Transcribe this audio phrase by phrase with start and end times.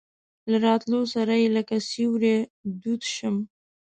[0.49, 2.35] د راتلو سره یې لکه سیوری
[2.81, 3.35] دود شم.